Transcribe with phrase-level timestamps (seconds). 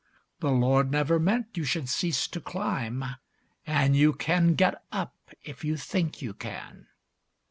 [0.39, 3.05] The Lord never meant you should cease to climb,
[3.67, 6.87] And you can get up if you think you can.